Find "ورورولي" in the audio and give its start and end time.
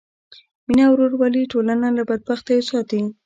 0.97-1.43